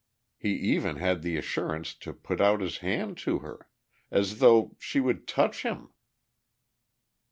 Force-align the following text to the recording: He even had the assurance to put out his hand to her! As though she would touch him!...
He 0.39 0.53
even 0.53 0.95
had 0.95 1.21
the 1.21 1.37
assurance 1.37 1.93
to 1.99 2.11
put 2.11 2.41
out 2.41 2.59
his 2.59 2.79
hand 2.79 3.19
to 3.19 3.37
her! 3.45 3.67
As 4.09 4.39
though 4.39 4.75
she 4.79 4.99
would 4.99 5.27
touch 5.27 5.61
him!... 5.61 5.93